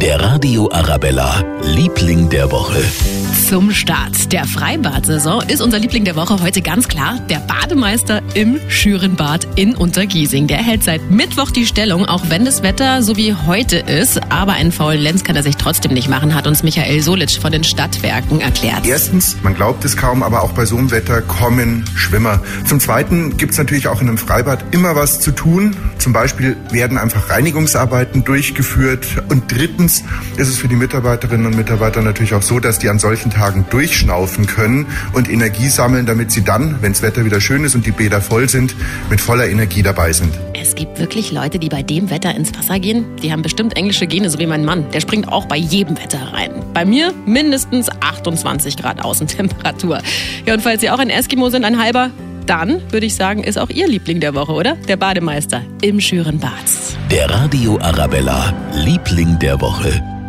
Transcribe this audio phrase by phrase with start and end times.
[0.00, 2.82] Der Radio Arabella, Liebling der Woche.
[3.48, 8.60] Zum Start der Freibad-Saison ist unser Liebling der Woche heute ganz klar der Bademeister im
[8.68, 10.46] Schürenbad in Untergiesing.
[10.46, 14.20] Der hält seit Mittwoch die Stellung, auch wenn das Wetter so wie heute ist.
[14.30, 17.52] Aber einen faulen Lenz kann er sich trotzdem nicht machen, hat uns Michael Solitsch von
[17.52, 18.86] den Stadtwerken erklärt.
[18.86, 22.40] Erstens, man glaubt es kaum, aber auch bei so einem Wetter kommen Schwimmer.
[22.66, 25.76] Zum Zweiten gibt es natürlich auch in einem Freibad immer was zu tun.
[25.98, 29.06] Zum Beispiel werden einfach Reinigungsarbeiten durchgeführt.
[29.28, 32.98] Und drittens ist es für die Mitarbeiterinnen und Mitarbeiter natürlich auch so, dass die an
[32.98, 37.64] solchen Tagen durchschnaufen können und Energie sammeln, damit sie dann, wenn das Wetter wieder schön
[37.64, 38.74] ist und die Bäder voll sind,
[39.10, 40.32] mit voller Energie dabei sind.
[40.54, 43.04] Es gibt wirklich Leute, die bei dem Wetter ins Wasser gehen.
[43.22, 44.90] Die haben bestimmt englische Gene, so wie mein Mann.
[44.92, 46.50] Der springt auch bei jedem Wetter rein.
[46.72, 50.00] Bei mir mindestens 28 Grad Außentemperatur.
[50.46, 52.10] Ja, und falls Sie auch ein Eskimo sind, ein halber,
[52.50, 54.74] dann würde ich sagen, ist auch Ihr Liebling der Woche, oder?
[54.88, 56.50] Der Bademeister im Schürenbad.
[57.08, 60.19] Der Radio Arabella, Liebling der Woche.